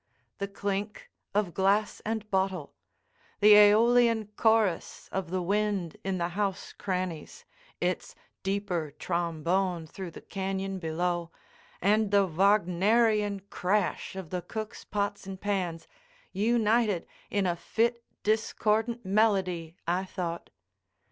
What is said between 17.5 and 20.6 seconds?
fit, discordant melody, I thought.